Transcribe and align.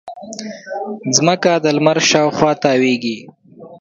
مځکه 1.25 1.53
د 1.63 1.65
لمر 1.75 1.97
شاوخوا 2.09 2.51
تاوېږي. 2.63 3.17